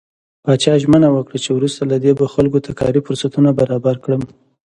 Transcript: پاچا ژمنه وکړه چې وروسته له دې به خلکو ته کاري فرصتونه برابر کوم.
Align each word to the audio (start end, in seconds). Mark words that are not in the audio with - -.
پاچا 0.43 0.73
ژمنه 0.81 1.09
وکړه 1.11 1.37
چې 1.43 1.49
وروسته 1.53 1.81
له 1.91 1.97
دې 2.03 2.11
به 2.19 2.25
خلکو 2.33 2.59
ته 2.65 2.71
کاري 2.79 3.01
فرصتونه 3.07 3.49
برابر 3.59 3.95
کوم. 4.03 4.21